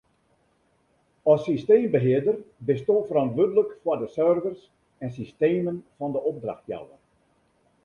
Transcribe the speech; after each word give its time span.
As 1.33 1.43
systeembehearder 1.49 2.37
bisto 2.69 2.95
ferantwurdlik 3.09 3.71
foar 3.83 3.99
de 4.01 4.09
servers 4.17 4.61
en 5.03 5.15
systemen 5.19 5.77
fan 5.97 6.11
de 6.15 6.21
opdrachtjouwer. 6.33 6.99